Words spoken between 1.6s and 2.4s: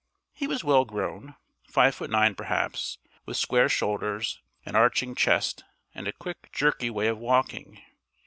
five foot nine